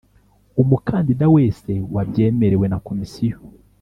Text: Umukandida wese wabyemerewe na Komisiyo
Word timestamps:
Umukandida 0.61 1.25
wese 1.35 1.71
wabyemerewe 1.93 2.65
na 2.69 2.79
Komisiyo 2.87 3.37